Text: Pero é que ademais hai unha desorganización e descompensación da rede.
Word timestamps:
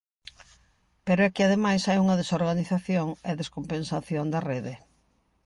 Pero 1.05 1.21
é 1.27 1.29
que 1.35 1.45
ademais 1.45 1.81
hai 1.85 1.97
unha 2.03 2.19
desorganización 2.21 3.07
e 3.29 3.31
descompensación 3.41 4.25
da 4.33 4.43
rede. 4.51 4.73